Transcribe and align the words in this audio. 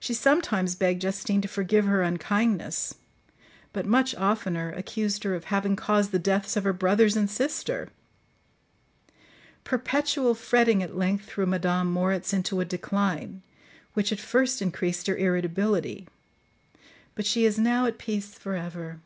She 0.00 0.12
sometimes 0.12 0.74
begged 0.74 1.02
Justine 1.02 1.40
to 1.40 1.46
forgive 1.46 1.84
her 1.84 2.02
unkindness, 2.02 2.96
but 3.72 3.86
much 3.86 4.12
oftener 4.16 4.72
accused 4.72 5.22
her 5.22 5.36
of 5.36 5.44
having 5.44 5.76
caused 5.76 6.10
the 6.10 6.18
deaths 6.18 6.56
of 6.56 6.64
her 6.64 6.72
brothers 6.72 7.16
and 7.16 7.30
sister. 7.30 7.90
Perpetual 9.62 10.34
fretting 10.34 10.82
at 10.82 10.96
length 10.96 11.26
threw 11.26 11.46
Madame 11.46 11.88
Moritz 11.88 12.32
into 12.32 12.58
a 12.60 12.64
decline, 12.64 13.42
which 13.94 14.10
at 14.10 14.18
first 14.18 14.60
increased 14.60 15.06
her 15.06 15.16
irritability, 15.16 16.08
but 17.14 17.24
she 17.24 17.44
is 17.44 17.56
now 17.56 17.86
at 17.86 17.98
peace 17.98 18.34
for 18.36 18.56
ever. 18.56 18.98